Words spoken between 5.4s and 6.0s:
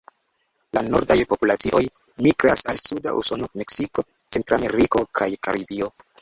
Karibio.